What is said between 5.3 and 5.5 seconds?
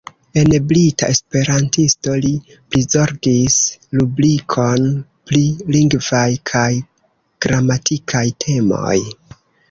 pri